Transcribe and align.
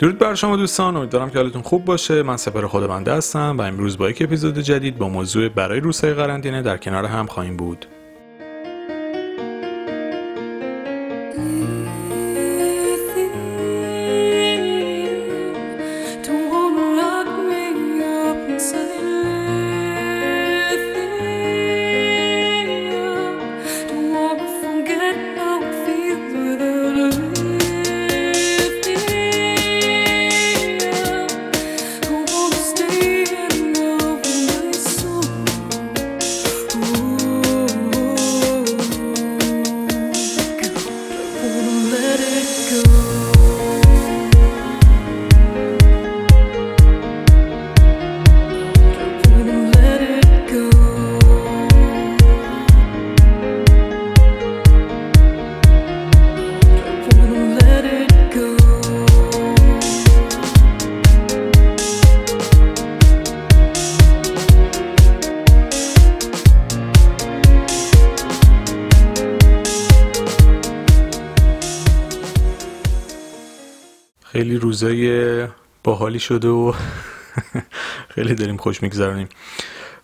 درود 0.00 0.18
بر 0.18 0.34
شما 0.34 0.56
دوستان 0.56 0.96
امیدوارم 0.96 1.30
که 1.30 1.38
حالتون 1.38 1.62
خوب 1.62 1.84
باشه. 1.84 2.22
من 2.22 2.36
سپر 2.36 2.66
خود 2.66 2.86
بنده 2.86 3.12
هستم 3.12 3.56
و 3.58 3.62
امروز 3.62 3.98
با 3.98 4.10
یک 4.10 4.22
اپیزود 4.22 4.58
جدید 4.58 4.98
با 4.98 5.08
موضوع 5.08 5.48
برای 5.48 5.80
روزهای 5.80 6.14
قرنطینه 6.14 6.62
در 6.62 6.76
کنار 6.76 7.04
هم 7.04 7.26
خواهیم 7.26 7.56
بود. 7.56 7.86
خیلی 74.40 74.56
روزای 74.56 75.46
باحالی 75.84 76.18
شده 76.18 76.48
و 76.48 76.72
خیلی 78.14 78.34
داریم 78.34 78.56
خوش 78.56 78.82
میگذرونیم. 78.82 79.28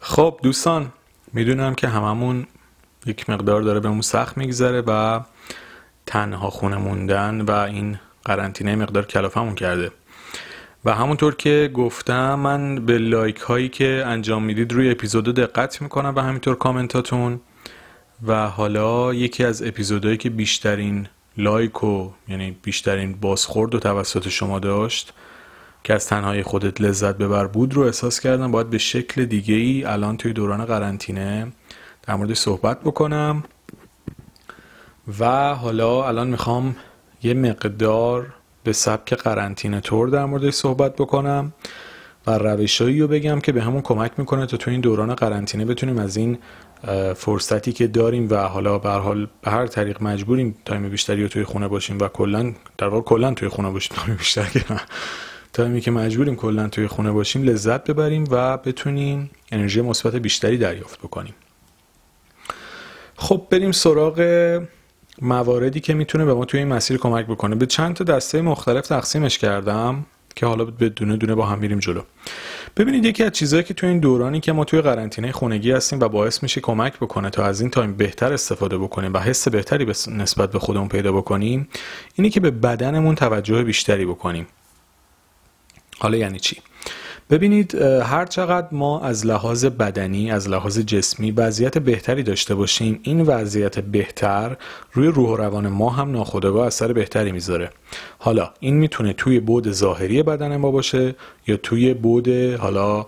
خب 0.01 0.41
دوستان 0.43 0.93
می‌دونم 1.33 1.75
که 1.75 1.89
هممون 1.89 2.47
یک 3.07 3.31
مقدار 3.31 3.63
داره 3.63 3.81
بهمون 3.81 4.01
سخت 4.01 4.39
میگذره 4.39 4.83
و 4.87 5.21
تنها 6.07 6.51
خونه 6.51 6.77
موندن 6.77 7.41
و 7.41 7.51
این 7.51 7.99
قرنطینه 8.25 8.77
مقدار 8.77 9.07
کلافمون 9.07 9.55
کرده. 9.55 9.91
و 10.85 10.95
همونطور 10.95 11.35
که 11.35 11.71
گفتم 11.75 12.35
من 12.35 12.87
به 12.87 12.99
لایک 12.99 13.39
هایی 13.39 13.69
که 13.69 14.03
انجام 14.07 14.43
می‌دید 14.43 14.73
روی 14.73 14.91
اپیزودو 14.91 15.33
دقت 15.33 15.83
می‌کنم 15.83 16.13
و 16.17 16.21
همینطور 16.21 16.55
کامنتاتون. 16.55 17.41
و 18.27 18.49
حالا 18.49 19.15
یکی 19.15 19.45
از 19.45 19.63
اپیزودهایی 19.63 20.17
که 20.17 20.31
بیشترین 20.31 21.09
لایک 21.39 21.85
و 21.85 22.11
یعنی 22.29 22.57
بیشترین 22.63 23.13
بازخورد 23.13 23.75
و 23.75 23.79
توسط 23.79 24.29
شما 24.29 24.59
داشت 24.59 25.13
که 25.85 25.95
از 25.95 26.07
تنهایی 26.07 26.43
خودت 26.43 26.81
لذت 26.81 27.17
ببر 27.19 27.47
بود 27.47 27.75
رو 27.75 27.83
احساس 27.83 28.21
کردم 28.21 28.51
باید 28.51 28.71
به 28.71 28.79
شکل 28.79 29.25
دیگه 29.25 29.55
ای 29.55 29.85
الان 29.85 30.17
توی 30.17 30.33
دوران 30.33 30.65
قرنطینه 30.65 31.53
در 32.03 32.15
موردش 32.15 32.39
صحبت 32.39 32.81
بکنم. 32.81 33.45
و 35.19 35.55
حالا 35.55 36.09
الان 36.09 36.29
می‌خوام 36.29 36.77
یه 37.23 37.35
مقدار 37.35 38.35
به 38.65 38.73
سبک 38.73 39.15
قرنطینه 39.15 39.81
طور 39.81 40.09
در 40.09 40.25
موردش 40.25 40.55
صحبت 40.55 40.97
بکنم 40.97 41.53
و 42.27 42.31
روشایی 42.39 43.01
رو 43.01 43.09
بگم 43.09 43.41
که 43.41 43.53
به 43.53 43.63
همون 43.63 43.83
کمک 43.83 44.13
می‌کنه 44.17 44.47
تا 44.47 44.57
تو 44.57 44.71
این 44.71 44.81
دوران 44.81 45.15
قرنطینه 45.15 45.65
بتونیم 45.65 45.99
از 45.99 46.17
این 46.17 46.39
فرصتی 47.17 47.73
که 47.73 47.87
داریم 47.87 48.31
و 48.31 48.37
حالا 48.37 48.79
به 48.79 48.89
هر 48.89 48.99
حال 48.99 49.29
به 49.43 49.51
هر 49.51 49.67
طریق 49.67 50.03
مجبوریم 50.03 50.55
time 50.65 50.89
بیشتری 50.89 51.23
رو 51.23 51.29
توی 51.29 51.45
خونه 51.45 51.69
باشیم 51.69 51.99
و 51.99 52.09
کلا 52.09 52.53
در 52.79 52.89
واقع 52.89 53.05
کلا 53.05 53.35
توی 53.35 53.49
خونه 53.49 53.71
باشیم 53.71 53.97
time 53.97 54.17
بیشتر 54.17 54.45
که 54.45 54.65
time 55.53 55.75
ی 55.75 55.81
که 55.81 55.91
مجبوریم 55.91 56.37
کلا 56.37 56.69
توی 56.69 56.87
خونه 56.87 57.13
باشیم 57.13 57.43
لذت 57.43 57.91
ببریم 57.91 58.25
و 58.31 58.57
بتونیم 58.57 59.31
انرژی 59.53 59.81
مثبت 59.81 60.17
بیشتری 60.17 60.59
دریافت 60.59 60.99
بکنیم. 60.99 61.35
خب 63.17 63.47
بریم 63.51 63.73
سراغ 63.73 64.21
مواردی 65.23 65.81
که 65.81 65.95
می‌تونه 65.95 66.25
به 66.25 66.35
ما 66.35 66.45
توی 66.45 66.61
این 66.61 66.69
مسیر 66.69 66.99
کمک 66.99 67.27
بکنه. 67.27 67.55
به 67.55 67.67
چند 67.67 67.95
تا 67.95 68.05
دسته 68.05 68.41
مختلف 68.41 68.87
تقسیمش 68.87 69.39
کردم 69.39 70.07
که 70.35 70.47
حالا 70.47 70.65
به 70.65 70.89
دونه 70.89 71.17
دونه 71.17 71.35
با 71.35 71.47
هم 71.47 71.59
میریم 71.59 71.79
جلو. 71.79 72.03
ببینید 72.77 73.05
یکی 73.05 73.25
از 73.25 73.33
چیزهایی 73.33 73.65
که 73.65 73.75
توی 73.75 73.89
این 73.89 73.99
دورانی 74.01 74.41
که 74.41 74.53
ما 74.53 74.65
توی 74.65 74.81
قرنطینه 74.81 75.33
خونگی 75.33 75.73
هستیم 75.73 76.01
و 76.01 76.09
باعث 76.09 76.43
میشه 76.43 76.61
کمک 76.61 76.97
بکنه 76.97 77.31
تا 77.31 77.45
از 77.45 77.61
این 77.61 77.71
تایم 77.71 77.97
بهتر 77.97 78.33
استفاده 78.33 78.79
بکنیم 78.79 79.15
و 79.15 79.19
حس 79.19 79.49
بهتری 79.49 79.85
به 79.85 79.95
نسبت 80.09 80.51
به 80.51 80.59
خودمون 80.59 80.89
پیدا 80.89 81.13
بکنیم 81.13 81.69
اینی 82.15 82.31
که 82.31 82.41
به 82.41 82.51
بدنمون 82.51 83.15
توجه 83.15 83.63
بیشتری 83.63 84.07
بکنیم. 84.07 84.47
حالا 85.99 86.17
یعنی 86.17 86.39
چی؟ 86.39 86.57
ببینید 87.31 87.75
هر 87.83 88.27
چقدر 88.27 88.69
ما 88.73 89.01
از 89.01 89.27
لحاظ 89.27 89.65
بدنی 89.65 90.31
از 90.31 90.49
لحاظ 90.49 90.79
جسمی 90.79 91.31
وضعیت 91.31 91.79
بهتری 91.79 92.23
داشته 92.23 92.55
باشیم 92.55 93.01
این 93.03 93.21
وضعیت 93.21 93.79
بهتر 93.79 94.57
روی 94.93 95.09
روح 95.09 95.31
و 95.31 95.37
روان 95.37 95.69
ما 95.69 95.91
هم 95.91 96.11
ناخودآگاه 96.11 96.67
اثر 96.67 96.93
بهتری 96.93 97.33
می‌ذاره. 97.33 97.71
حالا 98.19 98.51
این 98.61 98.77
می‌تونه 98.77 99.13
توی 99.13 99.41
بود 99.41 99.73
ظاهری 99.73 100.23
بدن 100.23 100.57
ما 100.57 100.71
باشه 100.71 101.15
یا 101.47 101.57
توی 101.57 101.95
بود 101.95 102.29
حالا 102.59 103.07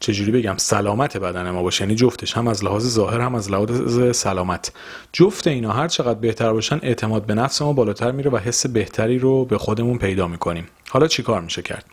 چجوری 0.00 0.30
بگم 0.30 0.54
سلامت 0.56 1.16
بدن 1.16 1.50
ما 1.50 1.62
باشه. 1.62 1.84
یعنی 1.84 1.94
جفتش 1.94 2.36
هم 2.36 2.48
از 2.48 2.64
لحاظ 2.64 2.86
ظاهر 2.86 3.20
هم 3.20 3.34
از 3.34 3.50
لحاظ 3.50 4.16
سلامت. 4.16 4.72
جفت 5.12 5.46
اینا 5.46 5.72
هر 5.72 5.88
چقدر 5.88 6.18
بهتر 6.18 6.52
باشن 6.52 6.78
اعتماد 6.82 7.26
به 7.26 7.34
نفس 7.34 7.62
ما 7.62 7.72
بالاتر 7.72 8.12
میره 8.12 8.30
و 8.30 8.36
حس 8.36 8.66
بهتری 8.66 9.18
رو 9.18 9.44
به 9.44 9.58
خودمون 9.58 9.98
پیدا 9.98 10.28
می‌کنیم. 10.28 10.66
حالا 10.90 11.06
چیکار 11.06 11.40
میشه 11.40 11.62
کرد؟ 11.62 11.84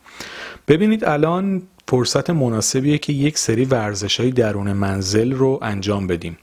ببینید 0.67 1.06
الان 1.06 1.62
فرصت 1.88 2.29
مناسبیه 2.29 2.97
که 2.97 3.13
یک 3.13 3.38
سری 3.38 3.66
ورزش 3.66 4.19
های 4.19 4.31
درون 4.31 4.73
منزل 4.73 5.31
رو 5.31 5.59
انجام 5.62 6.07
بدیم. 6.07 6.38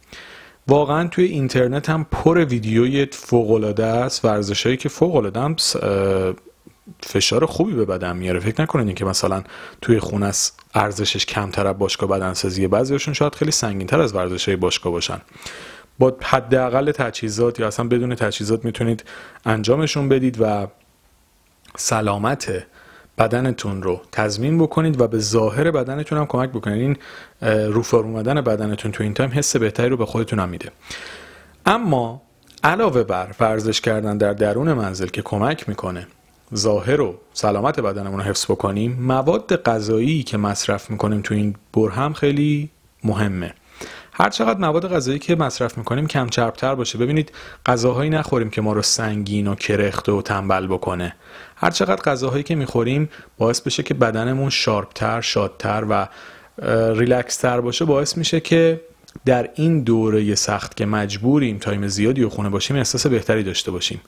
واقعا 0.68 1.08
توی 1.08 1.24
اینترنت 1.24 1.90
هم 1.90 2.06
پر 2.10 2.44
ویدیوی 2.44 3.06
فوق 3.12 3.80
است 3.80 4.24
ورزش 4.24 4.66
هایی 4.66 4.76
که 4.76 4.88
فوق 4.88 5.16
اه، 5.82 6.34
فشار 7.02 7.46
خوبی 7.46 7.72
به 7.72 7.84
بدن 7.84 8.16
میاره. 8.16 8.40
فکر 8.40 8.62
نکنید 8.62 8.96
که 8.96 9.04
مثلا 9.04 9.42
توی 9.82 10.00
خونه 10.00 10.26
است 10.26 10.60
ارزشش 10.74 11.26
کمتر 11.26 11.66
از 11.66 11.78
باشگاه 11.78 12.08
بدنسازیه 12.08 12.68
بعضیشون 12.68 13.14
شاید 13.14 13.34
خیلی 13.34 13.50
سنگینتر 13.50 14.00
از 14.00 14.14
ورزش 14.14 14.48
های 14.48 14.56
باشگاه 14.56 14.92
باشن. 14.92 15.20
با 15.98 16.16
حداقل 16.22 16.92
تجهیزات 16.92 17.60
یا 17.60 17.66
اصلا 17.66 17.88
بدون 17.88 18.14
تجهیزات 18.14 18.64
می‌تونید 18.64 19.04
انجامشون 19.46 20.08
بدید 20.08 20.36
و 20.40 20.66
سلامت 21.76 22.66
بدنتون 23.18 23.82
رو 23.82 24.00
تضمین 24.12 24.58
بکنید 24.58 25.00
و 25.00 25.08
به 25.08 25.18
ظاهر 25.18 25.70
بدنتون 25.70 26.18
هم 26.18 26.26
کمک 26.26 26.50
بکنید. 26.50 26.80
این 26.80 26.96
رو 27.72 27.82
اومدن 27.92 28.40
بدنتون 28.40 28.92
تو 28.92 29.02
این 29.02 29.14
تایم 29.14 29.30
حس 29.34 29.56
بهتری 29.56 29.88
رو 29.88 29.96
به 29.96 30.06
خودتون 30.06 30.38
هم 30.38 30.48
میده. 30.48 30.70
اما 31.66 32.22
علاوه 32.64 33.02
بر 33.02 33.34
ورزش 33.40 33.80
کردن 33.80 34.18
در 34.18 34.32
درون 34.32 34.72
منزل 34.72 35.06
که 35.06 35.22
کمک 35.22 35.68
می‌کنه 35.68 36.06
ظاهر 36.54 37.00
و 37.00 37.14
سلامت 37.32 37.80
بدنمون 37.80 38.20
رو 38.20 38.24
حفظ 38.24 38.44
بکنیم 38.44 38.92
مواد 39.00 39.62
غذایی 39.62 40.22
که 40.22 40.36
مصرف 40.36 40.90
می‌کنیم 40.90 41.20
تو 41.20 41.34
این 41.34 41.54
بر 41.72 41.88
هم 41.88 42.12
خیلی 42.12 42.70
مهمه. 43.04 43.54
هر 44.12 44.30
چقدر 44.30 44.58
مواد 44.58 44.88
غذایی 44.88 45.18
که 45.18 45.36
مصرف 45.36 45.78
می‌کنیم 45.78 46.06
کم 46.06 46.28
چربتر 46.28 46.74
باشه. 46.74 46.98
ببینید 46.98 47.32
غذاهایی 47.66 48.10
نخوریم 48.10 48.50
که 48.50 48.60
ما 48.60 48.72
رو 48.72 48.82
سنگین 48.82 49.46
و 49.46 49.54
کرخته 49.54 50.12
و 50.12 50.22
تنبل 50.22 50.66
بکنه. 50.66 51.16
هر 51.56 51.70
چقدر 51.70 52.02
غذاهایی 52.02 52.42
که 52.42 52.54
می‌خوریم 52.54 53.08
باعث 53.38 53.60
بشه 53.60 53.82
که 53.82 53.94
بدنمون 53.94 54.50
sharp 54.50 55.00
تر 55.00 55.20
شادتر 55.20 55.84
و 55.90 56.08
ریلکستر 56.92 57.60
باشه. 57.60 57.84
باعث 57.84 58.16
میشه 58.16 58.40
که 58.40 58.80
در 59.24 59.48
این 59.54 59.82
دوره 59.82 60.34
سخت 60.34 60.76
که 60.76 60.86
مجبوریم 60.86 61.58
time 61.58 61.88
زیادی 61.88 62.22
و 62.22 62.28
خونه 62.28 62.48
باشیم 62.48 62.76
احساس 62.76 63.06
بهتری 63.06 63.42
داشته 63.42 63.70
باشیم. 63.70 64.00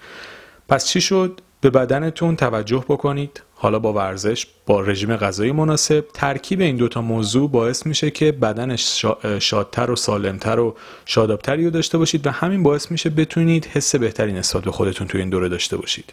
پس 0.68 0.86
چی 0.86 1.00
شد؟ 1.00 1.40
به 1.60 1.70
بدنتون 1.70 2.36
توجه 2.36 2.84
بکنید. 2.88 3.42
حالا 3.54 3.78
با 3.78 3.92
ورزش 3.92 4.46
با 4.66 4.80
رژیم 4.80 5.16
غذایی 5.16 5.52
مناسب. 5.52 6.04
ترکیب 6.14 6.60
این 6.60 6.76
دوتا 6.76 7.02
موضوع 7.02 7.50
باعث 7.50 7.86
میشه 7.86 8.10
که 8.10 8.32
بدن 8.32 8.76
شا- 8.76 9.38
شادتر 9.38 9.90
و 9.90 9.96
سالمتر 9.96 10.60
و 10.60 10.76
شادابتری 11.04 11.64
رو 11.64 11.70
داشته 11.70 11.98
باشید 11.98 12.26
و 12.26 12.30
همین 12.30 12.62
باعث 12.62 12.90
میشه 12.90 13.10
بتونید 13.10 13.66
حس 13.66 13.94
بهتری 13.96 14.32
نسبت 14.32 14.62
به 14.62 14.70
خودتون 14.70 15.06
توی 15.06 15.20
این 15.20 15.30
دوره 15.30 15.48
داشته 15.48 15.76
باشید. 15.76 16.12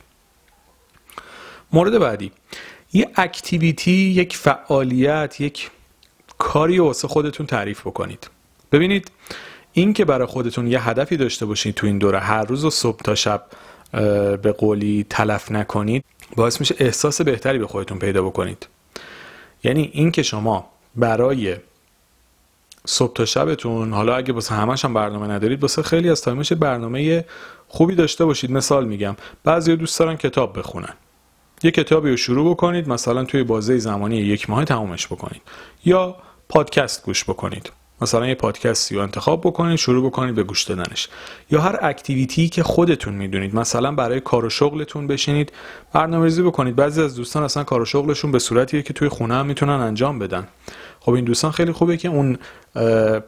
مورد 1.74 2.00
بعدی. 2.00 2.32
یه 2.94 3.10
activity 3.16 3.92
یک 3.92 4.38
فعالیت 4.38 5.42
یک 5.42 5.72
کاری 6.38 6.80
واسه 6.80 7.08
خودتون 7.08 7.46
تعریف 7.46 7.82
بکنید. 7.82 8.30
ببینید 8.72 9.12
این 9.74 9.94
که 9.94 10.06
برای 10.06 10.28
خودتون 10.28 10.68
یه 10.68 10.90
هدفی 10.90 11.18
داشته 11.18 11.46
باشید 11.46 11.76
تو 11.76 11.88
این 11.88 11.98
دوره 11.98 12.20
هر 12.20 12.44
روز 12.44 12.66
و 12.66 12.70
صبح 12.70 13.02
تا 13.02 13.16
شب 13.16 13.44
به 14.42 14.56
قولی 14.58 15.06
تلف 15.10 15.52
نکنید 15.52 16.06
باعث 16.36 16.60
میشه 16.60 16.76
احساس 16.80 17.22
بهتری 17.22 17.60
به 17.60 17.68
خودتون 17.68 18.00
پیدا 18.00 18.24
بکنید. 18.24 18.68
یعنی 19.64 19.90
این 19.94 20.12
که 20.12 20.24
شما 20.24 20.70
برای 20.96 21.56
صبح 22.86 23.14
تا 23.14 23.26
شبتون 23.26 23.94
حالا 23.94 24.16
اگه 24.16 24.34
واسه 24.34 24.56
همش 24.56 24.86
هم 24.86 24.94
برنامه 24.94 25.28
ندارید 25.28 25.62
واسه 25.62 25.82
خیلی 25.82 26.10
از 26.10 26.22
time 26.22 26.43
ش 26.43 26.54
برنامه 26.54 27.26
خوبی 27.68 27.96
داشته 27.96 28.26
باشید. 28.26 28.52
مثال 28.52 28.86
میگم 28.86 29.16
بعضی 29.44 29.76
دوست 29.76 30.00
دارن 30.00 30.16
کتاب 30.16 30.60
بخونن. 30.60 30.94
یه 31.64 31.72
کتابی 31.72 32.10
رو 32.10 32.18
شروع 32.18 32.52
بکنید 32.52 32.90
مثلا 32.90 33.24
توی 33.24 33.44
بازه 33.44 33.78
زمانی 33.78 34.18
یک 34.18 34.50
ماه 34.50 34.66
تمومش 34.66 35.08
بکنید. 35.08 35.42
یا 35.86 36.16
پادکست 36.50 37.06
گوش 37.06 37.24
بکنید. 37.24 37.72
مثلا 38.02 38.28
یه 38.28 38.36
پادکستی 38.36 38.96
رو 38.96 39.02
انتخاب 39.02 39.42
بکنید 39.42 39.76
شروع 39.76 40.06
بکنید 40.06 40.36
به 40.36 40.44
گوش 40.44 40.64
دادنش. 40.64 41.10
یا 41.52 41.62
هر 41.62 41.80
اکتیویتی 41.82 42.50
که 42.50 42.64
خودتون 42.64 43.14
می‌دونید 43.14 43.56
مثلا 43.56 43.92
برای 43.92 44.20
کار 44.20 44.46
و 44.46 44.50
شغلتون 44.50 45.08
بشینید 45.08 45.52
برنامه‌ریزی 45.94 46.42
بکنید. 46.42 46.76
بعضی 46.76 47.02
از 47.02 47.16
دوستان 47.16 47.44
اصلا 47.44 47.64
کار 47.64 47.82
و 47.82 47.86
شغلشون 47.86 48.32
به 48.32 48.40
صورتیه 48.40 48.82
که 48.82 48.94
توی 48.94 49.10
خونه 49.10 49.34
هم 49.34 49.46
می‌تونن 49.46 49.74
انجام 49.74 50.20
بدن. 50.20 50.48
خب 51.00 51.12
این 51.12 51.26
دوستان 51.26 51.52
خیلی 51.52 51.72
خوبه 51.72 51.98
که 51.98 52.08
اون 52.08 52.38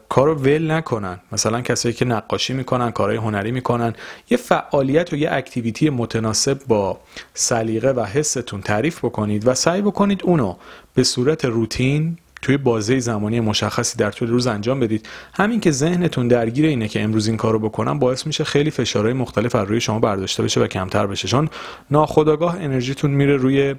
کار 0.08 0.26
رو 0.26 0.34
ول 0.34 0.70
نکنن. 0.70 1.20
مثلا 1.32 1.60
کسایی 1.60 1.94
که 1.94 2.04
نقاشی 2.04 2.52
می‌کنن 2.52 2.90
کارهای 2.90 3.16
هنری 3.16 3.52
می‌کنن 3.52 3.94
یه 4.30 4.36
فعالیت 4.36 5.12
و 5.12 5.16
یه 5.16 5.28
اکتیویتی 5.32 5.90
متناسب 5.90 6.58
با 6.66 7.00
سلیقه 7.34 7.90
و 7.90 8.04
حستون 8.04 8.60
تعریف 8.60 9.04
بکنید 9.04 9.48
و 9.48 9.54
سعی 9.54 9.82
بکنید 9.82 10.20
اونو 10.24 10.56
به 10.94 11.04
صورت 11.04 11.44
روتین 11.44 12.18
توی 12.42 12.56
بازه 12.56 12.98
زمانی 12.98 13.40
مشخصی 13.40 13.98
در 13.98 14.10
طول 14.10 14.28
روز 14.28 14.46
انجام 14.46 14.80
بدید. 14.80 15.08
همین 15.34 15.60
که 15.60 15.70
ذهنتون 15.70 16.28
درگیر 16.28 16.66
اینه 16.66 16.88
که 16.88 17.02
امروز 17.02 17.26
این 17.26 17.36
کارو 17.36 17.58
بکنم 17.58 17.98
باعث 17.98 18.26
میشه 18.26 18.44
خیلی 18.44 18.70
فشارهای 18.70 19.12
مختلف 19.14 19.54
از 19.54 19.68
روی 19.68 19.80
شما 19.80 19.98
برداشته 19.98 20.42
بشه 20.42 20.60
و 20.60 20.66
کمتر 20.66 21.06
بشه. 21.06 21.28
چون 21.28 21.48
ناخودآگاه 21.90 22.56
انرژیتون 22.60 23.10
میره 23.10 23.36
روی 23.36 23.74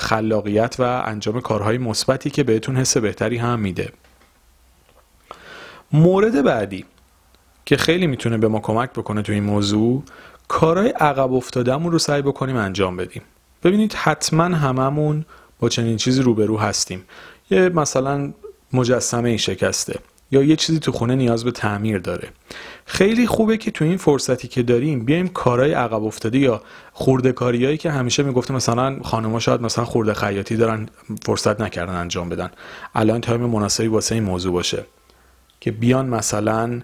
خلاقیت 0.00 0.76
و 0.78 1.02
انجام 1.06 1.40
کارهای 1.40 1.78
مثبتی 1.78 2.30
که 2.30 2.42
بهتون 2.42 2.76
حس 2.76 2.96
بهتری 2.96 3.36
هم 3.36 3.58
میده. 3.58 3.92
مورد 5.92 6.44
بعدی 6.44 6.84
که 7.64 7.76
خیلی 7.76 8.06
می‌تونه 8.06 8.38
به 8.38 8.48
ما 8.48 8.58
کمک 8.58 8.90
بکنه 8.90 9.22
تو 9.22 9.32
این 9.32 9.44
موضوع 9.44 10.02
کارهای 10.48 10.88
عقب 10.88 11.32
افتادهمون 11.32 11.92
رو 11.92 11.98
سعی 11.98 12.22
بکنیم 12.22 12.56
انجام 12.56 12.96
بدیم. 12.96 13.22
ببینید 13.62 13.92
حتما 13.92 14.44
هممون 14.44 15.24
با 15.60 15.68
چنین 15.68 15.96
چیزی 15.96 16.22
روبرو 16.22 16.58
هستیم. 16.58 17.04
یه 17.50 17.68
مثلا 17.68 18.32
مجسمه 18.72 19.28
ای 19.28 19.38
شکسته 19.38 19.98
یا 20.30 20.42
یه 20.42 20.56
چیزی 20.56 20.78
تو 20.78 20.92
خونه 20.92 21.14
نیاز 21.14 21.44
به 21.44 21.50
تعمیر 21.50 21.98
داره. 21.98 22.28
خیلی 22.86 23.26
خوبه 23.26 23.56
که 23.56 23.70
تو 23.70 23.84
این 23.84 23.96
فرصتی 23.96 24.48
که 24.48 24.62
داریم 24.62 25.04
بیایم 25.04 25.28
کارهای 25.28 25.72
عقب 25.72 26.04
افتاده 26.04 26.38
یا 26.38 26.62
خورده 26.92 27.32
کاریایی 27.32 27.76
که 27.76 27.90
همیشه 27.90 28.22
می‌گفتیم 28.22 28.56
مثلا 28.56 29.02
خانم‌ها 29.02 29.38
شاید 29.38 29.60
مثلا 29.60 29.84
خورده 29.84 30.14
خیاطی 30.14 30.56
دارن 30.56 30.88
فرصت 31.22 31.60
نکردن 31.60 31.94
انجام 31.94 32.28
بدن. 32.28 32.50
الان 32.94 33.20
time 33.20 33.40
مناسبی 33.40 33.86
واسه 33.86 34.14
این 34.14 34.24
موضوع 34.24 34.52
باشه 34.52 34.84
که 35.60 35.70
بیان 35.70 36.06
مثلا 36.06 36.82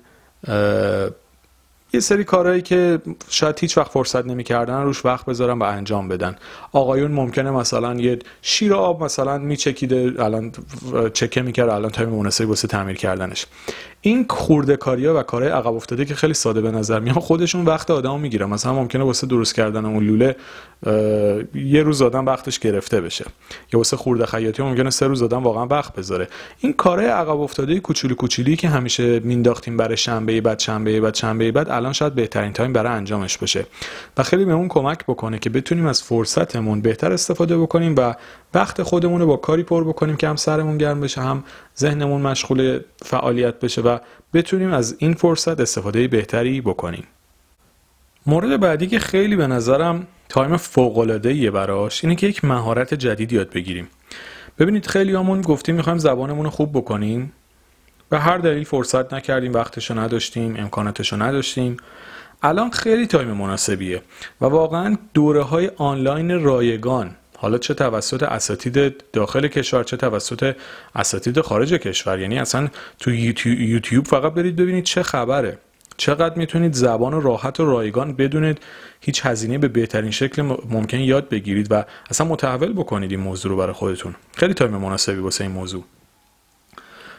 یه 1.94 2.00
سری 2.00 2.24
کارهایی 2.24 2.62
که 2.62 2.98
شاید 3.28 3.58
هیچ 3.60 3.78
وقت 3.78 3.90
فرصت 3.90 4.26
نمی‌کردن 4.26 4.82
روش 4.82 5.04
وقت 5.04 5.26
بذارن 5.26 5.58
و 5.58 5.62
انجام 5.62 6.08
بدن. 6.08 6.36
آقایون 6.72 7.10
ممکنه 7.10 7.50
مثلا 7.50 7.94
یه 7.94 8.18
شیر 8.42 8.74
آب 8.74 9.04
مثلا 9.04 9.38
میچکیده 9.38 10.12
الان 10.18 10.52
چکه 11.14 11.42
می‌کرد 11.42 11.68
الان 11.68 11.90
time 11.90 12.08
مناسبی 12.08 12.46
واسه 12.46 12.68
تعمیر 12.68 12.96
کردنش. 12.96 13.46
این 14.00 14.26
خورده 14.30 14.76
کاریا 14.76 15.18
و 15.18 15.22
کارهای 15.22 15.52
عقب 15.52 15.74
افتاده 15.74 16.04
که 16.04 16.14
خیلی 16.14 16.34
ساده 16.34 16.60
به 16.60 16.70
نظر 16.70 17.00
میان 17.00 17.14
خودشون 17.14 17.64
وقت 17.64 17.90
آدمو 17.90 18.18
می‌گیرن. 18.18 18.48
مثلا 18.48 18.72
ممکنه 18.72 19.04
واسه 19.04 19.26
درست 19.26 19.54
کردن 19.54 19.84
اون 19.84 20.04
لوله 20.04 20.36
یه 21.54 21.82
روز 21.82 22.02
آدم 22.02 22.26
وقتش 22.26 22.58
گرفته 22.58 23.00
بشه. 23.00 23.24
یا 23.72 23.78
واسه 23.78 23.96
خورده 23.96 24.26
خیاطی 24.26 24.62
ممکنه 24.62 24.90
سه 24.90 25.06
روز 25.06 25.22
آدم 25.22 25.42
واقعا 25.42 25.66
وقت 25.66 25.94
بذاره. 25.94 26.28
این 26.60 26.72
کارهای 26.72 27.08
عقب 27.08 27.40
افتاده 27.40 27.80
کوچولو 27.80 28.14
کوچولی 28.14 28.56
که 28.56 28.68
همیشه 28.68 29.20
مینداختیم 29.20 29.76
برای 29.76 29.96
شنبه 29.96 30.40
بعد 30.40 30.58
شنبه 30.58 31.00
بعد 31.00 31.14
شنبه 31.14 31.52
بعد 31.52 31.68
الان 31.82 31.92
شاید 31.92 32.14
بهترین 32.14 32.52
تایم 32.52 32.72
برای 32.72 32.92
انجامش 32.92 33.38
باشه 33.38 33.66
و 34.16 34.22
خیلی 34.22 34.44
بهمون 34.44 34.68
کمک 34.68 35.04
بکنه 35.04 35.38
که 35.38 35.50
بتونیم 35.50 35.86
از 35.86 36.02
فرصتمون 36.02 36.80
بهتر 36.80 37.12
استفاده 37.12 37.58
بکنیم 37.58 37.94
و 37.98 38.14
وقت 38.54 38.82
خودمون 38.82 39.20
رو 39.20 39.26
با 39.26 39.36
کاری 39.36 39.62
پر 39.62 39.84
بکنیم 39.84 40.16
که 40.16 40.28
هم 40.28 40.36
سرمون 40.36 40.78
گرم 40.78 41.00
بشه 41.00 41.20
هم 41.20 41.44
ذهنمون 41.78 42.22
مشغول 42.22 42.80
فعالیت 43.04 43.60
بشه 43.60 43.80
و 43.80 43.98
بتونیم 44.34 44.72
از 44.72 44.96
این 44.98 45.14
فرصت 45.14 45.60
استفاده 45.60 46.08
بهتری 46.08 46.60
بکنیم. 46.60 47.04
مورد 48.26 48.60
بعدی 48.60 48.86
که 48.86 48.98
خیلی 48.98 49.36
به 49.36 49.46
نظرم 49.46 50.06
تایم 50.28 50.56
فوق 50.56 51.16
براش 51.50 52.04
اینه 52.04 52.16
که 52.16 52.26
یک 52.26 52.44
مهارت 52.44 52.94
جدید 52.94 53.32
یاد 53.32 53.50
بگیریم. 53.50 53.88
ببینید 54.58 54.86
خیلی 54.86 55.14
همون 55.14 55.40
گفتیم 55.40 55.74
می‌خوایم 55.74 55.98
زبانمون 55.98 56.44
رو 56.44 56.50
خوب 56.50 56.72
بکنیم. 56.72 57.32
به 58.12 58.18
هر 58.18 58.38
دلیل 58.38 58.64
فرصت 58.64 59.14
نکردیم 59.14 59.52
وقتشو 59.52 59.98
نداشتیم 59.98 60.56
امکاناتشو 60.56 61.16
نداشتیم. 61.16 61.76
الان 62.42 62.70
خیلی 62.70 63.06
time 63.06 63.28
مناسبیه 63.28 64.02
و 64.40 64.44
واقعا 64.44 64.96
دوره 65.14 65.42
های 65.42 65.70
آنلاین 65.76 66.44
رایگان 66.44 67.16
حالا 67.38 67.58
چه 67.58 67.74
توسط 67.74 68.22
اساتید 68.22 69.04
داخل 69.12 69.48
کشور 69.48 69.84
چه 69.84 69.96
توسط 69.96 70.56
اساتید 70.94 71.40
خارج 71.40 71.74
کشور 71.74 72.18
یعنی 72.18 72.38
اصلا 72.38 72.68
تو 72.98 73.10
یوتیوب 73.44 74.06
فقط 74.06 74.32
برید 74.32 74.56
ببینید 74.56 74.84
چه 74.84 75.02
خبره. 75.02 75.58
چقدر 75.96 76.38
می‌تونید 76.38 76.74
زبان 76.74 77.22
راحت 77.22 77.60
و 77.60 77.64
رایگان 77.64 78.12
بدون 78.12 78.58
هیچ 79.00 79.26
هزینه 79.26 79.58
به 79.58 79.68
بهترین 79.68 80.10
شکل 80.10 80.42
ممکن 80.70 80.98
یاد 80.98 81.28
بگیرید 81.28 81.66
و 81.70 81.84
اصلا 82.10 82.26
متحول 82.26 82.72
بکنید 82.72 83.10
این 83.10 83.20
موضوع 83.20 83.50
رو 83.50 83.56
برای 83.56 83.72
خودتون. 83.72 84.14
خیلی 84.36 84.54
time 84.54 84.70
مناسبی 84.70 85.20
واسه 85.20 85.44
این 85.44 85.52
موضوع. 85.52 85.84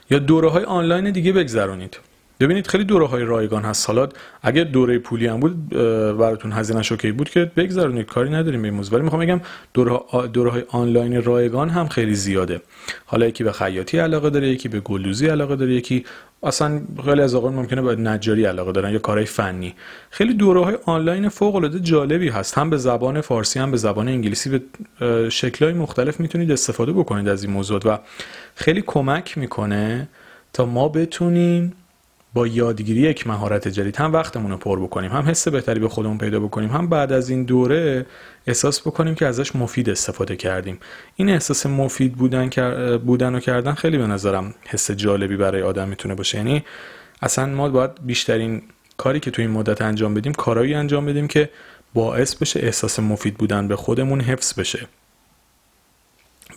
یا 0.09 0.19
دوره 0.19 0.49
های 0.49 0.63
آنلاین 0.63 1.11
دیگه 1.11 1.31
بگذرونید. 1.31 1.99
ببینید 2.39 2.67
خیلی 2.67 2.83
دوره 2.83 3.07
های 3.07 3.23
رایگان 3.23 3.63
هست. 3.63 3.87
حالا 3.87 4.09
اگه 4.41 4.63
دوره 4.63 4.99
پولی 4.99 5.27
هم 5.27 5.39
بود 5.39 5.69
براتون 6.17 6.51
هزینه 6.51 6.81
OK 6.91 7.11
بود 7.11 7.29
که 7.29 7.51
بگذرونید 7.57 8.05
کاری 8.05 8.29
نداریم 8.29 8.61
به 8.61 8.69
ولی 8.69 9.01
می‌خوام 9.01 9.21
بگم 9.21 9.41
دوره, 9.73 9.99
دوره 10.33 10.51
های 10.51 10.63
آنلاین 10.69 11.23
رایگان 11.23 11.69
هم 11.69 11.87
خیلی 11.87 12.15
زیاده. 12.15 12.61
حالا 13.05 13.25
یکی 13.25 13.43
به 13.43 13.51
خیاطی 13.51 13.97
علاقه 13.97 14.29
داره 14.29 14.47
یکی 14.47 14.69
به 14.69 14.79
گلدوزی 14.79 15.27
علاقه 15.27 15.55
داره 15.55 15.73
یکی 15.73 16.05
اصلا 16.43 16.81
خیلی 17.05 17.21
از 17.21 17.35
آقایون 17.35 17.59
ممکنه 17.59 17.81
به 17.81 17.95
نجاری 17.95 18.45
علاقه 18.45 18.71
دارن 18.71 18.91
یا 18.93 18.99
کارهای 18.99 19.25
فنی. 19.25 19.75
خیلی 20.09 20.33
دوره 20.33 20.63
های 20.63 20.77
آنلاین 20.85 21.29
فوق 21.29 21.55
العاده 21.55 21.79
جالبی 21.79 22.29
هست. 22.29 22.57
هم 22.57 22.69
به 22.69 22.77
زبان 22.77 23.21
فارسی 23.21 23.59
هم 23.59 23.71
به 23.71 23.77
زبان 23.77 24.07
انگلیسی. 24.07 24.49
به 24.49 24.61
شکلهای 25.29 25.73
مختلف 25.73 26.19
می‌تونید 26.19 26.51
استفاده 26.51 26.91
بکنید 26.91 27.27
از 27.27 27.43
این 27.43 27.53
موضوع 27.53 27.79
و 27.85 27.97
خیلی 28.55 28.83
کمک 28.87 29.37
می‌کنه 29.37 30.07
تا 30.53 30.65
ما 30.65 30.89
بتونیم 30.89 31.73
با 32.33 32.47
یادگیری 32.47 33.01
یک 33.01 33.27
مهارت 33.27 33.67
جدید 33.67 33.95
هم 33.95 34.13
وقتمون 34.13 34.51
رو 34.51 34.57
پر 34.57 34.79
بکنیم 34.79 35.11
هم 35.11 35.29
حس 35.29 35.47
بهتری 35.47 35.79
به 35.79 35.89
خودمون 35.89 36.17
پیدا 36.17 36.39
بکنیم 36.39 36.69
هم 36.69 36.89
بعد 36.89 37.11
از 37.11 37.29
این 37.29 37.43
دوره 37.43 38.05
احساس 38.47 38.81
بکنیم 38.81 39.15
که 39.15 39.25
ازش 39.25 39.55
مفید 39.55 39.89
استفاده 39.89 40.35
کردیم. 40.35 40.79
این 41.15 41.29
احساس 41.29 41.65
مفید 41.65 42.13
بودن 42.13 42.49
بودن 42.97 43.35
و 43.35 43.39
کردن 43.39 43.73
خیلی 43.73 43.97
به 43.97 44.07
نظرم 44.07 44.53
حس 44.65 44.91
جالبی 44.91 45.37
برای 45.37 45.61
آدم 45.61 45.87
می‌تونه 45.87 46.15
باشه. 46.15 46.37
یعنی 46.37 46.63
اصلا 47.21 47.45
ما 47.45 47.69
باید 47.69 47.91
بیشترین 48.05 48.61
کاری 48.97 49.19
که 49.19 49.31
تو 49.31 49.41
این 49.41 49.51
مدت 49.51 49.81
انجام 49.81 50.13
بدیم 50.13 50.33
کارایی 50.33 50.73
انجام 50.73 51.05
بدیم 51.05 51.27
که 51.27 51.49
باعث 51.93 52.35
بشه 52.35 52.59
احساس 52.59 52.99
مفید 52.99 53.37
بودن 53.37 53.67
به 53.67 53.75
خودمون 53.75 54.21
حفظ 54.21 54.59
بشه. 54.59 54.87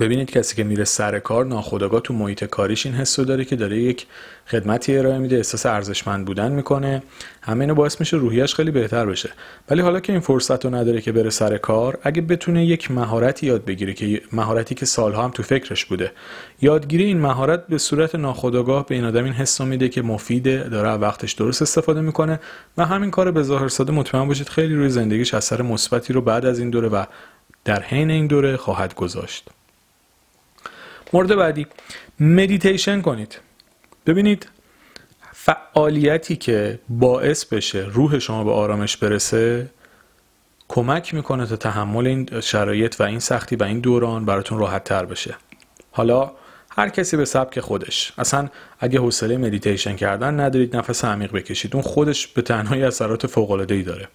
ببینید 0.01 0.31
کسی 0.31 0.57
که 0.57 0.65
میره 0.65 0.85
سر 0.85 1.19
کار 1.19 1.45
ناخودآگاه 1.45 2.01
تو 2.01 2.15
محیط 2.15 2.45
کاریش 2.45 2.87
این 2.87 2.95
حسو 2.95 3.25
داره 3.25 3.45
که 3.45 3.57
داره 3.57 3.79
یک 3.79 4.07
خدمتی 4.47 4.99
ارائه 4.99 5.19
میده 5.19 5.37
احساس 5.37 5.67
ارزشمند 5.67 6.27
بودن 6.27 6.53
می‌کنه. 6.53 7.03
همه 7.43 7.61
اینو 7.61 7.75
باعث 7.75 8.01
میشه 8.01 8.17
روحیش 8.17 8.55
خیلی 8.55 8.71
بهتر 8.71 9.07
بشه. 9.07 9.31
ولی 9.71 9.83
حالا 9.83 10.01
که 10.01 10.13
این 10.13 10.21
فرصت 10.21 10.65
رو 10.65 10.75
نداره 10.75 11.01
که 11.01 11.13
بره 11.13 11.31
سر 11.31 11.59
کار 11.59 11.99
اگه 12.03 12.23
بتونه 12.23 12.67
یک 12.67 12.91
مهارتی 12.91 13.47
یاد 13.47 13.65
بگیره 13.65 13.95
که 13.95 14.23
مهارتی 14.33 14.75
که 14.75 14.87
سالها 14.87 15.25
هم 15.25 15.31
تو 15.31 15.43
فکرش 15.43 15.85
بوده. 15.85 16.13
یادگیری 16.61 17.05
این 17.05 17.21
مهارت 17.21 17.67
به 17.67 17.79
صورت 17.79 18.15
ناخودآگاه 18.15 18.87
به 18.87 18.95
این 18.95 19.05
آدم 19.05 19.25
این 19.25 19.33
حس 19.33 19.61
میده 19.61 19.89
که 19.89 20.03
مفیده 20.03 20.69
داره 20.69 20.91
وقتش 20.91 21.33
درست 21.33 21.63
استفاده 21.63 22.01
می‌کنه 22.01 22.41
و 22.77 22.85
همین 22.85 23.11
کار 23.11 23.31
به 23.31 23.43
ظاهر 23.43 23.69
ساده 23.69 23.93
مطمئن 23.93 24.29
باشید 24.29 24.49
خیلی 24.49 24.75
روی 24.75 24.89
زندگیش 24.89 25.35
اثر 25.35 25.63
مثبتی 25.63 26.13
رو 26.13 26.21
بعد 26.21 26.47
از 26.47 26.59
این 26.59 26.71
دوره 26.71 26.89
و 26.89 27.05
در 27.65 27.83
حین 27.83 28.11
این 28.11 28.27
دوره 28.27 28.57
خواهد 28.57 28.95
گذاشت. 28.95 29.49
مورد 31.13 31.37
بعدی. 31.37 31.67
مدیتیشن 32.21 33.01
کنید. 33.01 33.39
ببینید 34.07 34.49
فعالیتی 35.33 36.37
که 36.37 36.79
باعث 36.89 37.45
بشه 37.45 37.87
روح 37.93 38.19
شما 38.19 38.45
به 38.45 38.51
آرامش 38.51 38.97
برسه 38.97 39.71
کمک 40.69 41.15
می‌کنه 41.15 41.47
تا 41.47 41.57
تحمل 41.57 42.07
این 42.07 42.41
شرایط 42.41 43.01
و 43.01 43.03
این 43.03 43.19
سختی 43.19 43.57
و 43.57 43.63
این 43.63 43.81
دوران 43.81 44.25
براتون 44.25 44.59
راحت 44.59 44.85
تر 44.85 45.05
بشه. 45.05 45.35
حالا 45.93 46.33
هر 46.71 46.89
کسی 46.89 47.17
به 47.17 47.25
سبک 47.25 47.61
خودش. 47.61 48.13
اصلا 48.19 48.49
اگه 48.81 48.99
حوصله 48.99 49.37
مدیتیشن 49.37 49.97
کردن 49.97 50.41
ندارید 50.41 50.77
نفس 50.77 51.05
عمیق 51.05 51.33
بکشید. 51.33 51.75
اون 51.75 51.83
خودش 51.83 52.27
به 52.27 52.43
تنهایی 52.43 52.83
اثرات 52.83 53.27
فوق 53.27 53.51
العاده 53.51 53.75
ای 53.75 53.83
داره. 53.83 54.09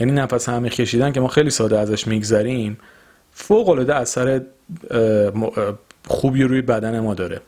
یعنی 0.00 0.12
نفس 0.12 0.48
عمیق 0.48 0.72
کشیدن 0.72 1.12
که 1.12 1.20
ما 1.20 1.28
خیلی 1.28 1.50
ساده 1.50 1.78
ازش 1.78 2.06
میگذریم 2.06 2.78
فوق 3.32 3.68
العاده 3.68 3.94
اثر 3.94 4.40
خوبی 6.06 6.42
روی 6.42 6.62
بدن 6.62 7.00
ما 7.00 7.14
داره. 7.14 7.40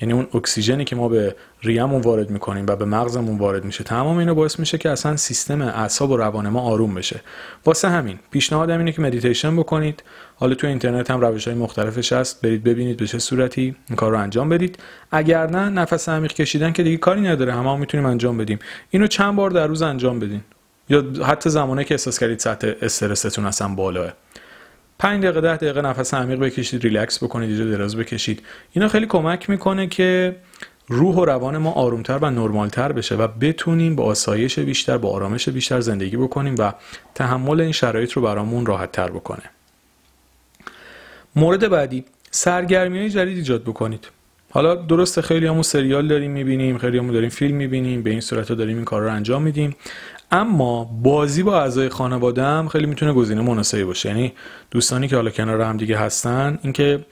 یعنی 0.00 0.12
اون 0.12 0.28
اکسیژنی 0.34 0.84
که 0.84 0.96
ما 0.96 1.08
به 1.08 1.36
ریه‌مون 1.62 2.00
وارد 2.00 2.30
می‌کنیم 2.30 2.66
و 2.68 2.76
به 2.76 2.84
مغزمون 2.84 3.38
وارد 3.38 3.64
میشه 3.64 3.84
تمام 3.84 4.16
اینا 4.16 4.34
باعث 4.34 4.58
میشه 4.58 4.78
که 4.78 4.90
اصلا 4.90 5.16
سیستم 5.16 5.62
اعصاب 5.62 6.10
و 6.10 6.16
روان 6.16 6.48
ما 6.48 6.60
آروم 6.60 6.94
بشه. 6.94 7.20
واسه 7.66 7.88
همین 7.88 8.18
پیشنهادم 8.30 8.78
اینه 8.78 8.92
که 8.92 9.02
مدیتیشن 9.02 9.56
بکنید. 9.56 10.02
حالا 10.36 10.54
تو 10.54 10.66
اینترنت 10.66 11.10
هم 11.10 11.20
روش 11.20 11.48
های 11.48 11.56
مختلفش 11.56 12.12
هست. 12.12 12.42
برید 12.42 12.64
ببینید 12.64 12.96
به 12.96 13.06
چه 13.06 13.18
صورتی 13.18 13.76
این 13.88 13.96
کار 13.96 14.12
رو 14.12 14.18
انجام 14.18 14.48
بدید. 14.48 14.78
اگر 15.10 15.46
نه 15.46 15.68
نفس 15.68 16.08
عمیق 16.08 16.32
کشیدن 16.32 16.72
که 16.72 16.82
دیگه 16.82 16.96
کاری 16.96 17.20
نداره. 17.20 17.52
همه 17.52 17.72
هم 17.72 17.80
می‌تونیم 17.80 18.06
انجام 18.06 18.38
بدیم. 18.38 18.58
اینو 18.90 19.06
چند 19.06 19.36
بار 19.36 19.50
در 19.50 19.66
روز 19.66 19.82
انجام 19.82 20.18
بدین. 20.18 20.40
یا 20.88 21.04
حتی 21.26 21.50
زمانی 21.50 21.84
که 21.84 21.94
احساس 21.94 22.18
کردید 22.18 22.38
سطح 22.38 22.72
استرستون 22.82 23.46
اصلا 23.46 23.68
بالائه. 23.68 24.12
5 24.98 25.22
دقیقه 25.22 25.40
10 25.40 25.56
دقیقه 25.56 25.82
نفس 25.82 26.14
عمیق 26.14 26.38
بکشید 26.38 26.82
ریلکس 26.82 27.24
بکنید 27.24 27.50
اینجا 27.50 27.64
دراز 27.64 27.96
بکشید. 27.96 28.42
اینا 28.72 28.88
خیلی 28.88 29.06
کمک 29.06 29.50
می‌کنه 29.50 29.86
که 29.86 30.36
روح 30.88 31.16
و 31.16 31.24
روان 31.24 31.58
ما 31.58 31.72
آرومتر 31.72 32.18
و 32.18 32.30
نرمالتر 32.30 32.92
بشه 32.92 33.14
و 33.14 33.26
بتونیم 33.26 33.96
با 33.96 34.04
آسایش 34.04 34.58
بیشتر 34.58 34.98
با 34.98 35.10
آرامش 35.10 35.48
بیشتر 35.48 35.80
زندگی 35.80 36.16
بکنیم 36.16 36.54
و 36.58 36.72
تحمل 37.14 37.60
این 37.60 37.72
شرایط 37.72 38.12
رو 38.12 38.22
برامون 38.22 38.66
راحت 38.66 38.92
تر 38.92 39.10
بکنه. 39.10 39.42
مورد 41.36 41.68
بعدی 41.68 42.04
سرگرمی 42.30 42.98
های 42.98 43.10
جدید 43.10 43.36
ایجاد 43.36 43.62
بکنید. 43.62 44.08
حالا 44.50 44.74
درسته 44.74 45.22
خیلی 45.22 45.46
همون 45.46 45.62
سریال 45.62 46.08
داریم 46.08 46.30
می‌بینیم 46.30 46.78
خیلی 46.78 46.98
همون 46.98 47.12
داریم 47.12 47.28
فیلم 47.28 47.56
می‌بینیم 47.56 48.02
به 48.02 48.10
این 48.10 48.20
صورت 48.20 48.52
داریم 48.52 48.76
این 48.76 48.84
کار 48.84 49.02
رو 49.02 49.12
انجام 49.12 49.42
میدیم. 49.42 49.76
اما 50.30 50.84
بازی 50.84 51.42
با 51.42 51.60
اعضای 51.60 51.88
خانواده 51.88 52.42
هم 52.42 52.68
خیلی 52.68 52.86
می‌تونه 52.86 53.12
گزینه 53.12 53.42
مناسبی 53.42 53.84
باشه. 53.84 54.08
یعنی 54.08 54.32
دوستانی 54.70 55.08
که 55.08 55.16
حالا 55.16 55.30
کنار 55.30 55.60
هم 55.60 55.76
دیگه 55.76 55.98
هستن 55.98 56.58
اینکه 56.62 57.06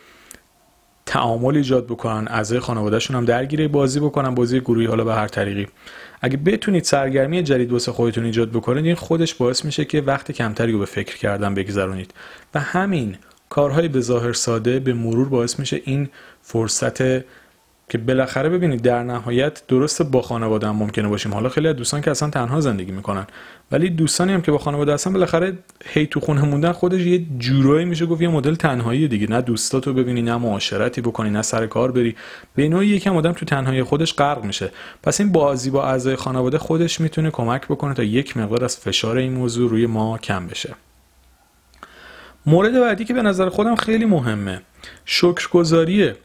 تعامل 1.06 1.56
ایجاد 1.56 1.86
بکنن 1.86 2.28
اعضای 2.28 2.60
خانوادهشون 2.60 3.16
هم 3.16 3.24
درگیر 3.24 3.68
بازی 3.68 4.00
بکنن 4.00 4.34
بازی 4.34 4.60
گروهی 4.60 4.86
حالا 4.86 5.04
به 5.04 5.14
هر 5.14 5.28
طریقی. 5.28 5.66
اگه 6.20 6.36
بتونید 6.36 6.84
سرگرمی 6.84 7.42
جدید 7.42 7.72
واسه 7.72 7.92
خودتون 7.92 8.24
ایجاد 8.24 8.50
بکنید 8.50 8.86
این 8.86 8.94
خودش 8.94 9.34
باعث 9.34 9.64
میشه 9.64 9.84
که 9.84 10.00
وقت 10.00 10.32
کمتری 10.32 10.72
رو 10.72 10.78
به 10.78 10.84
فکر 10.84 11.16
کردن 11.16 11.54
بگذرونید. 11.54 12.14
و 12.54 12.60
همین 12.60 13.16
کارهای 13.48 13.88
به 13.88 14.00
ظاهر 14.00 14.32
ساده 14.32 14.80
به 14.80 14.94
مرور 14.94 15.28
باعث 15.28 15.58
میشه 15.58 15.80
این 15.84 16.08
فرصت 16.42 17.02
که 17.88 17.98
بالاخره 17.98 18.48
ببینید 18.48 18.82
در 18.82 19.02
نهایت 19.02 19.62
درست 19.68 20.02
با 20.02 20.22
خانواده 20.22 20.66
هم 20.66 20.76
ممکنه 20.76 21.08
باشیم. 21.08 21.34
حالا 21.34 21.48
خیلی 21.48 21.68
از 21.68 21.76
دوستان 21.76 22.00
که 22.00 22.10
اصلا 22.10 22.30
تنها 22.30 22.60
زندگی 22.60 22.92
می‌کنن. 22.92 23.26
ولی 23.72 23.90
دوستانی 23.90 24.32
هم 24.32 24.42
که 24.42 24.52
با 24.52 24.58
خانواده 24.58 24.94
هستن 24.94 25.12
بالاخره 25.12 25.58
هی 25.84 26.06
تو 26.06 26.20
خونه 26.20 26.42
موندن 26.42 26.72
خودش 26.72 27.00
یه 27.00 27.24
جورایی 27.38 27.84
میشه 27.84 28.06
گفت 28.06 28.22
یه 28.22 28.28
مدل 28.28 28.54
تنهایی 28.54 29.08
دیگه. 29.08 29.30
نه 29.30 29.42
دوستاتو 29.42 29.92
ببینی 29.92 30.22
نه 30.22 30.36
معاشرتی 30.36 31.00
بکنی 31.00 31.30
نه 31.30 31.42
سر 31.42 31.66
کار 31.66 31.92
بری. 31.92 32.16
به 32.54 32.68
نوعی 32.68 32.88
یکم 32.88 33.16
آدم 33.16 33.32
تو 33.32 33.46
تنهایی 33.46 33.82
خودش 33.82 34.14
غرق 34.14 34.44
میشه. 34.44 34.70
پس 35.02 35.20
این 35.20 35.32
بازی 35.32 35.70
با 35.70 35.88
اعضای 35.88 36.16
خانواده 36.16 36.58
خودش 36.58 37.00
می‌تونه 37.00 37.30
کمک 37.30 37.66
بکنه 37.66 37.94
تا 37.94 38.02
یک 38.02 38.36
مقدار 38.36 38.64
از 38.64 38.76
فشار 38.76 39.16
این 39.16 39.32
موضوع 39.32 39.70
روی 39.70 39.86
ما 39.86 40.18
کم 40.18 40.46
بشه. 40.46 40.74
مورد 42.46 42.80
بعدی 42.80 43.04
که 43.04 43.14
به 43.14 43.22
نظر 43.22 43.48
خودم 43.48 43.74
خیلی 43.74 44.04
مهمه. 44.04 44.60
شکرگزاریه. 45.04 46.16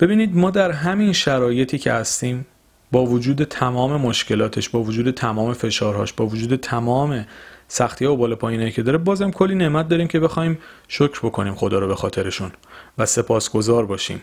ببینید 0.00 0.36
ما 0.36 0.50
در 0.50 0.70
همین 0.70 1.12
شرایطی 1.12 1.78
که 1.78 1.92
هستیم 1.92 2.46
با 2.92 3.04
وجود 3.04 3.44
تمام 3.44 4.00
مشکلاتش 4.00 4.68
با 4.68 4.82
وجود 4.82 5.10
تمام 5.10 5.52
فشارهاش 5.52 6.12
با 6.12 6.26
وجود 6.26 6.56
تمام 6.56 7.26
سختی 7.68 8.04
ها 8.04 8.12
و 8.12 8.16
بالا 8.16 8.36
پایینایی 8.36 8.72
که 8.72 8.82
داره 8.82 8.98
بازم 8.98 9.30
کلی 9.30 9.54
نعمت 9.54 9.88
داریم 9.88 10.08
که 10.08 10.20
بخوایم 10.20 10.58
شکر 10.88 11.20
بکنیم 11.22 11.54
خدا 11.54 11.78
رو 11.78 11.88
به 11.88 11.94
خاطرشون 11.94 12.52
و 12.98 13.06
سپاسگزار 13.06 13.86
باشیم. 13.86 14.22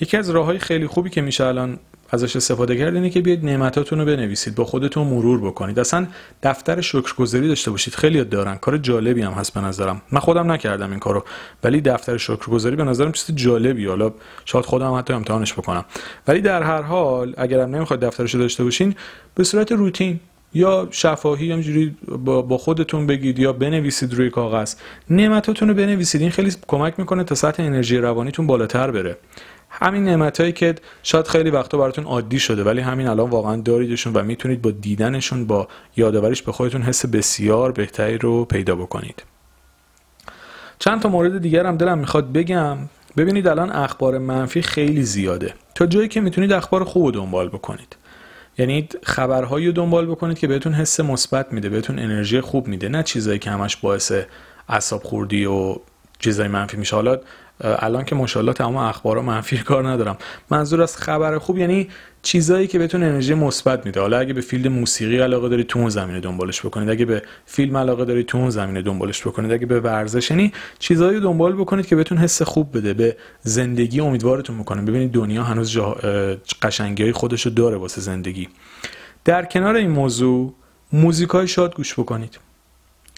یکی 0.00 0.16
از 0.16 0.30
راه 0.30 0.58
خیلی 0.58 0.86
خوبی 0.86 1.10
که 1.10 1.20
میشه 1.20 1.44
الان 1.44 1.78
ازش 2.14 2.36
استفاده 2.36 2.76
کرد 2.76 2.94
اینه 2.94 3.10
که 3.10 3.20
بیاید 3.20 3.44
نعمتاتون 3.44 3.98
رو 3.98 4.04
بنویسید 4.04 4.54
با 4.54 4.64
خودتون 4.64 5.06
مرور 5.06 5.40
بکنید. 5.40 5.78
اصلا 5.78 6.06
دفتر 6.42 6.80
شکرگزاری 6.80 7.48
داشته 7.48 7.70
باشید. 7.70 7.94
خیلی 7.94 8.24
دارن. 8.24 8.54
کار 8.54 8.78
جالبی 8.78 9.22
هم 9.22 9.32
هست 9.32 9.54
به 9.54 9.60
نظرم. 9.60 10.02
من 10.12 10.20
خودم 10.20 10.52
نکردم 10.52 10.90
این 10.90 10.98
کارو. 10.98 11.24
ولی 11.64 11.80
دفتر 11.80 12.16
شکرگزاری 12.16 12.76
به 12.76 12.84
نظرم 12.84 13.12
چیز 13.12 13.36
جالبی 13.36 13.86
حالا 13.86 14.12
شاید 14.44 14.64
خودم 14.64 14.94
حتی 14.94 15.12
امتحانش 15.12 15.52
بکنم. 15.52 15.84
ولی 16.28 16.40
در 16.40 16.62
هر 16.62 16.82
حال 16.82 17.34
اگرم 17.36 17.74
نمی‌خواید 17.74 18.00
دفترش 18.00 18.34
داشته 18.34 18.64
باشین 18.64 18.94
به 19.34 19.44
صورت 19.44 19.72
روتین 19.72 20.20
یا 20.54 20.88
شفاهی 20.90 21.52
همجوری 21.52 21.96
با 22.48 22.58
خودتون 22.58 23.06
بگید 23.06 23.38
یا 23.38 23.52
بنویسید 23.52 24.14
روی 24.14 24.30
کاغذ 24.30 24.74
نعمتاتون 25.10 25.68
رو 25.68 25.74
بنویسید. 25.74 26.20
این 26.20 26.30
خیلی 26.30 26.52
کمک 26.66 26.94
می‌کنه 26.98 27.24
تا 27.24 27.34
سطح 27.34 27.62
انرژی 27.62 27.98
روانیتون 27.98 28.46
بالاتر 28.46 28.90
بره. 28.90 29.16
همین 29.82 30.04
نعمتایی 30.04 30.52
که 30.52 30.74
شاید 31.02 31.26
خیلی 31.26 31.50
وقتا 31.50 31.78
براتون 31.78 32.04
عادی 32.04 32.38
شده 32.38 32.64
ولی 32.64 32.80
همین 32.80 33.06
الان 33.06 33.30
واقعا 33.30 33.56
داریدشون 33.56 34.12
و 34.12 34.22
می‌تونید 34.22 34.62
با 34.62 34.70
دیدنشون 34.70 35.46
با 35.46 35.68
یادآوریش 35.96 36.42
به 36.42 36.52
خودتون 36.52 36.82
حس 36.82 37.06
بسیار 37.06 37.72
بهتری 37.72 38.18
رو 38.18 38.44
پیدا 38.44 38.74
بکنید. 38.74 39.22
چند 40.78 41.02
تا 41.02 41.08
مورد 41.08 41.40
دیگر 41.40 41.66
هم 41.66 41.76
دلم 41.76 41.98
می‌خواد 41.98 42.32
بگم. 42.32 42.78
ببینید 43.16 43.48
الان 43.48 43.70
اخبار 43.70 44.18
منفی 44.18 44.62
خیلی 44.62 45.02
زیاده. 45.02 45.54
تا 45.74 45.86
جایی 45.86 46.08
که 46.08 46.20
می‌تونید 46.20 46.52
اخبار 46.52 46.84
خوب 46.84 47.14
دنبال 47.14 47.48
بکنید. 47.48 47.96
یعنی 48.58 48.88
خبرهایی 49.02 49.66
رو 49.66 49.72
دنبال 49.72 50.06
بکنید 50.06 50.38
که 50.38 50.46
بهتون 50.46 50.72
حس 50.72 51.00
مثبت 51.00 51.52
میده 51.52 51.68
بهتون 51.68 51.98
انرژی 51.98 52.40
خوب 52.40 52.68
میده. 52.68 52.88
نه 52.88 53.02
چیزایی 53.02 53.38
که 53.38 53.50
همش 53.50 53.76
باعث 53.76 54.12
اعصاب 54.68 55.02
خوردی 55.02 55.44
و 55.44 55.76
چیزای 56.18 56.48
منفی 56.48 56.76
میشه. 56.76 56.96
حالا 56.96 57.18
الان 57.60 58.04
که 58.04 58.14
ماشاءالله 58.14 58.52
تمام 58.52 58.76
اخبارا 58.76 59.22
منفی 59.22 59.58
کار 59.58 59.88
ندارم. 59.88 60.16
منظور 60.50 60.82
از 60.82 60.96
خبر 60.96 61.38
خوب 61.38 61.58
یعنی 61.58 61.88
چیزایی 62.22 62.66
که 62.66 62.78
بهتون 62.78 63.02
انرژی 63.02 63.34
مثبت 63.34 63.86
میده. 63.86 64.00
حالا 64.00 64.18
اگه 64.18 64.32
به 64.32 64.40
فیلد 64.40 64.68
موسیقی 64.68 65.18
علاقه 65.18 65.48
دارید 65.48 65.66
تو 65.66 65.78
اون 65.78 65.88
زمینه 65.88 66.20
دنبالش 66.20 66.60
بکنید. 66.60 66.90
اگه 66.90 67.04
به 67.04 67.22
فیلم 67.46 67.76
علاقه 67.76 68.04
دارید 68.04 68.26
تو 68.26 68.38
اون 68.38 68.50
زمینه 68.50 68.82
دنبالش 68.82 69.26
بکنید. 69.26 69.52
اگه 69.52 69.66
به 69.66 69.80
ورزش 69.80 70.30
یعنی 70.30 70.52
چیزایی 70.78 71.16
رو 71.16 71.22
دنبال 71.22 71.52
بکنید 71.52 71.86
که 71.86 71.96
بهتون 71.96 72.18
حس 72.18 72.42
خوب 72.42 72.76
بده. 72.76 72.94
به 72.94 73.16
زندگی 73.42 74.00
امیدوارتون 74.00 74.56
می‌کنه 74.56 74.82
ببینید 74.82 75.12
دنیا 75.12 75.42
هنوز 75.42 75.70
جا... 75.70 75.96
قشنگی 76.62 77.02
های 77.02 77.12
خودش 77.12 77.46
رو 77.46 77.52
داره 77.52 77.76
واسه 77.76 78.00
زندگی. 78.00 78.48
در 79.24 79.44
کنار 79.44 79.74
این 79.74 79.90
موضوع 79.90 80.54
موزیکای 80.92 81.48
شاد 81.48 81.74
گوش 81.74 81.98
بکنید. 81.98 82.38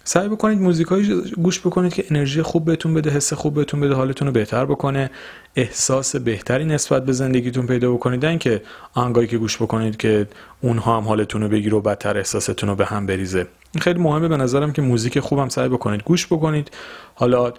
سعی 0.08 0.28
بکنید 0.28 0.60
موزیکایی 0.60 1.22
گوش 1.42 1.60
بکنید 1.60 1.94
که 1.94 2.04
انرژی 2.10 2.42
خوب 2.42 2.64
بهتون 2.64 2.94
بده 2.94 3.10
حس 3.10 3.32
خوب 3.32 3.54
بهتون 3.54 3.80
بده 3.80 3.94
حالتون 3.94 4.28
رو 4.28 4.32
بهتر 4.32 4.64
بکنه. 4.64 5.10
احساس 5.56 6.16
بهتری 6.16 6.64
نسبت 6.64 7.04
به 7.04 7.12
زندگیتون 7.12 7.66
پیدا 7.66 7.92
بکنید. 7.92 8.24
نه 8.24 8.30
اینکه 8.30 8.62
آهنگایی 8.94 9.28
که 9.28 9.38
گوش 9.38 9.56
بکنید 9.56 9.96
که 9.96 10.26
اونها 10.60 10.96
هم 10.96 11.04
حالتون 11.08 11.42
رو 11.42 11.48
بگیره 11.48 11.76
و 11.76 11.80
بدتر 11.80 12.16
احساستون 12.16 12.68
رو 12.68 12.74
به 12.76 12.86
هم 12.86 13.06
بریزه. 13.06 13.46
خیلی 13.80 13.98
مهمه. 13.98 14.28
به 14.28 14.36
نظرم 14.36 14.72
که 14.72 14.82
موزیک 14.82 15.20
خوبم 15.20 15.48
سعی 15.48 15.68
بکنید 15.68 16.02
گوش 16.02 16.26
بکنید. 16.26 16.70
حالا 17.14 17.52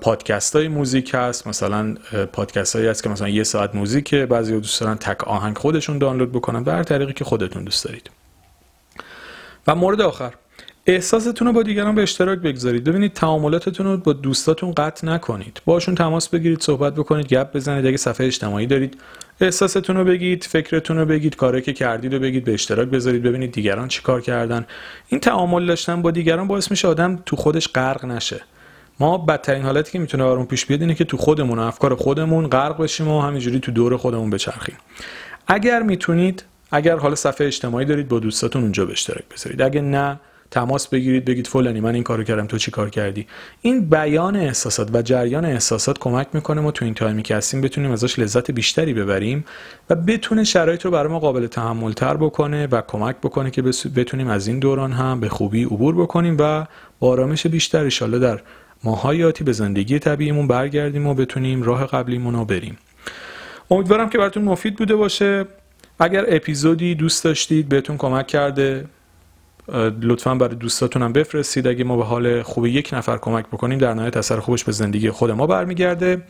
پادکست 0.00 0.56
های 0.56 0.68
موزیک 0.68 1.10
هست. 1.14 1.46
مثلا 1.46 1.94
پادکست 2.32 2.76
هایی 2.76 2.88
هست 2.88 3.02
که 3.02 3.08
مثلا 3.08 3.28
یه 3.28 3.44
ساعت 3.44 3.74
موزیکه 3.74 4.26
بعضی 4.26 4.52
دوست 4.52 4.80
دارن 4.80 4.94
تک 4.94 5.28
آهنگ 5.28 5.58
خودشون 5.58 5.98
دانلود 5.98 6.32
بکنن 6.32 6.64
به 6.64 6.72
هر 6.72 6.82
طریقی 6.82 7.12
که 7.12 7.24
خودتون 7.24 7.64
دوست 7.64 7.84
دارید. 7.84 8.10
و 9.66 9.74
مورد 9.74 10.00
آخر. 10.00 10.34
احساستون 10.86 11.46
رو 11.46 11.52
با 11.52 11.62
دیگران 11.62 11.94
به 11.94 12.02
اشتراک 12.02 12.38
بگذارید. 12.38 12.84
ببینید 12.84 13.12
تعاملاتتون 13.12 13.86
رو 13.86 13.96
با 13.96 14.12
دوستاتون 14.12 14.72
قطع 14.72 15.06
نکنید. 15.06 15.60
باشون 15.64 15.94
تماس 15.94 16.28
بگیرید 16.28 16.60
صحبت 16.60 16.94
بکنید 16.94 17.26
گپ 17.26 17.52
بزنید. 17.52 17.86
اگه 17.86 17.96
صفحه 17.96 18.26
اجتماعی 18.26 18.66
دارید 18.66 19.00
احساستون 19.40 19.96
رو 19.96 20.04
بگید 20.04 20.44
فکرتون 20.44 20.96
رو 20.96 21.06
بگید 21.06 21.36
کاری 21.36 21.62
که 21.62 21.72
کردید 21.72 22.14
رو 22.14 22.20
بگید 22.20 22.44
به 22.44 22.54
اشتراک 22.54 22.88
بذارید 22.88 23.22
ببینید 23.22 23.52
دیگران 23.52 23.88
چی 23.88 24.02
کار 24.02 24.20
کردن. 24.20 24.66
این 25.08 25.20
تعامل 25.20 25.66
داشتن 25.66 26.02
با 26.02 26.10
دیگران 26.10 26.48
باعث 26.48 26.70
میشه 26.70 26.88
آدم 26.88 27.22
تو 27.26 27.36
خودش 27.36 27.68
غرق 27.68 28.04
نشه. 28.04 28.40
ما 29.00 29.18
بدترین 29.18 29.62
حالتی 29.62 29.92
که 29.92 29.98
می‌تونه 29.98 30.24
برامون 30.24 30.46
پیش 30.46 30.66
بیاد 30.66 30.80
اینه 30.80 30.94
که 30.94 31.04
تو 31.04 31.16
خودمون 31.16 31.58
افکار 31.58 31.94
خودمون 31.94 32.46
غرق 32.46 32.82
بشیم 32.82 33.08
و 33.08 33.20
همینجوری 33.20 33.60
تو 33.60 33.72
دور 33.72 33.96
خودمون 33.96 34.30
بچرخیم. 34.30 34.76
اگر 35.46 35.82
می‌تونید 35.82 36.44
اگر 36.70 36.96
حالا 36.96 37.14
صفحه 37.14 37.46
اجتماعی 37.46 37.86
دارید 37.86 38.08
با 38.08 38.18
دوستاتون 38.18 38.62
اونجا 38.62 38.86
به 38.86 38.92
اشتراک 38.92 39.24
بذارید. 39.34 39.62
اگه 39.62 39.80
نه 39.80 40.20
تماس 40.54 40.88
بگیرید 40.88 41.24
بگید 41.24 41.46
فلانی 41.46 41.80
من 41.80 41.94
این 41.94 42.02
کارو 42.02 42.24
کردم 42.24 42.46
تو 42.46 42.58
چی 42.58 42.70
کار 42.70 42.90
کردی؟ 42.90 43.26
این 43.62 43.88
بیان 43.88 44.36
احساسات 44.36 44.94
و 44.94 45.02
جریان 45.02 45.44
احساسات 45.44 45.98
کمک 45.98 46.26
می‌کنه 46.32 46.60
ما 46.60 46.70
تو 46.70 46.84
این 46.84 46.94
تایمی 46.94 47.22
که 47.22 47.36
هستیم 47.36 47.60
بتونیم 47.60 47.90
ازش 47.90 48.18
لذت 48.18 48.50
بیشتری 48.50 48.94
ببریم 48.94 49.44
و 49.90 49.94
بتونه 49.94 50.44
شرایط 50.44 50.84
رو 50.84 50.90
برای 50.90 51.12
ما 51.12 51.18
قابل 51.18 51.46
تحمل 51.46 51.92
تر 51.92 52.16
بکنه 52.16 52.66
و 52.66 52.82
کمک 52.86 53.16
بکنه 53.16 53.50
که 53.50 53.62
بتونیم 53.96 54.28
از 54.28 54.46
این 54.46 54.58
دوران 54.58 54.92
هم 54.92 55.20
به 55.20 55.28
خوبی 55.28 55.64
عبور 55.64 55.94
بکنیم 55.94 56.36
و 56.38 56.66
با 56.98 57.08
آرامش 57.08 57.46
بیشتر 57.46 57.90
ان 58.00 58.18
در 58.18 58.40
ماهای 58.84 59.24
آتی 59.24 59.44
به 59.44 59.52
زندگی 59.52 59.98
طبیعیمون 59.98 60.46
برگردیم 60.46 61.06
و 61.06 61.14
بتونیم 61.14 61.62
راه 61.62 61.86
قبلیمون 61.86 62.34
رو 62.34 62.44
بریم. 62.44 62.78
امیدوارم 63.70 64.08
که 64.08 64.18
براتون 64.18 64.44
مفید 64.44 64.76
بوده 64.76 64.96
باشه. 64.96 65.46
اگر 65.98 66.24
اپیزودی 66.28 66.94
دوست 66.94 67.24
داشتید 67.24 67.68
بهتون 67.68 67.96
کمک 67.96 68.26
کرده. 68.26 68.84
لطفا 70.02 70.34
برای 70.34 70.54
دوستاتونم 70.54 71.12
بفرستید. 71.12 71.66
اگه 71.66 71.84
ما 71.84 71.96
به 71.96 72.04
حال 72.04 72.42
خوب 72.42 72.66
یک 72.66 72.90
نفر 72.92 73.18
کمک 73.18 73.46
بکنیم 73.46 73.78
در 73.78 73.94
نهایت 73.94 74.16
اثر 74.16 74.40
خوبش 74.40 74.64
به 74.64 74.72
زندگی 74.72 75.10
خود 75.10 75.30
ما 75.30 75.46
برمیگرده. 75.46 76.22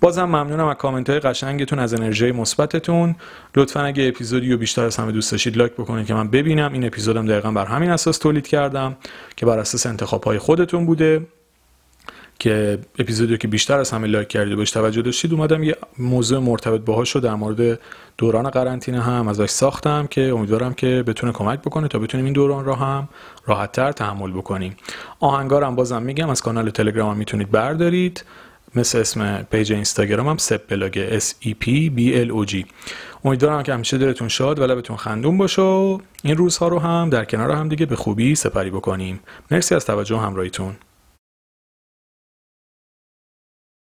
بازم 0.00 0.24
ممنونم 0.24 0.66
از 0.66 0.76
کامنت 0.76 1.10
های 1.10 1.20
قشنگتون 1.20 1.78
از 1.78 1.94
انرژی 1.94 2.32
مثبتتون. 2.32 3.16
لطفا 3.56 3.80
اگه 3.80 4.08
اپیزودی 4.08 4.52
رو 4.52 4.58
بیشتر 4.58 4.84
از 4.84 4.96
همه 4.96 5.12
دوست 5.12 5.32
داشتید 5.32 5.56
لایک 5.56 5.72
بکنید 5.72 6.06
که 6.06 6.14
من 6.14 6.28
ببینم. 6.28 6.72
این 6.72 6.84
اپیزودم 6.84 7.26
دقیقا 7.26 7.50
بر 7.50 7.64
همین 7.64 7.90
اساس 7.90 8.18
تولید 8.18 8.48
کردم 8.48 8.96
که 9.36 9.46
بر 9.46 9.58
اساس 9.58 9.86
انتخاب 9.86 10.24
های 10.24 10.38
خودتون 10.38 10.86
بوده. 10.86 11.26
که 12.40 12.78
اپیزودی 12.98 13.38
که 13.38 13.48
بیشتر 13.48 13.78
از 13.78 13.90
همه 13.90 14.08
لایک 14.08 14.28
کردید 14.28 14.52
و 14.52 14.56
بهش 14.56 14.70
توجه 14.70 15.02
داشتید 15.02 15.32
اومدم 15.32 15.62
یه 15.62 15.76
موضوع 15.98 16.38
مرتبط 16.38 16.80
باهاش 16.80 17.10
رو 17.10 17.20
در 17.20 17.34
مورد 17.34 17.80
دوران 18.18 18.50
قرنطینه 18.50 19.02
هم 19.02 19.28
ازش 19.28 19.50
ساختم 19.50 20.06
که 20.06 20.20
امیدوارم 20.20 20.74
که 20.74 21.04
بتونه 21.06 21.32
کمک 21.32 21.60
بکنه 21.60 21.88
تا 21.88 21.98
بتونیم 21.98 22.24
این 22.24 22.34
دوران 22.34 22.64
رو 22.64 22.74
هم 22.74 23.08
راحتتر 23.46 23.92
تحمل 23.92 24.32
بکنیم. 24.32 24.76
آهنگارم 25.20 25.76
بازم 25.76 26.02
میگم 26.02 26.30
از 26.30 26.42
کانال 26.42 26.70
تلگرام 26.70 27.10
هم 27.10 27.16
می‌تونید 27.16 27.50
بردارید. 27.50 28.24
مثل 28.74 28.98
اسم 28.98 29.42
page 29.42 29.72
اینستاگرام 29.72 30.28
هم 30.28 30.36
سپ 30.36 30.68
بلاگ 30.68 31.18
S 31.18 31.24
E 31.44 31.48
P 31.48 31.90
B 31.96 32.28
L 32.28 32.30
O 32.30 32.52
G. 32.52 32.64
امیدوارم 33.24 33.62
که 33.62 33.74
همیشه 33.74 33.98
دلتون 33.98 34.28
شاد 34.28 34.58
و 34.58 34.64
لبتون 34.64 34.96
خندون 34.96 35.38
باشه 35.38 35.62
و 35.62 35.98
این 36.22 36.36
روزها 36.36 36.68
رو 36.68 36.78
هم 36.78 37.10
در 37.10 37.24
کنار 37.24 37.50
هم 37.50 37.68
دیگه 37.68 37.86
به 37.86 37.96
خوبی 37.96 38.34
سپری 38.34 38.70
بکنیم. 38.70 39.20
مرسی 39.50 39.74
از 39.74 39.86
توجه 39.86 40.18
همراهیتون. 40.18 40.76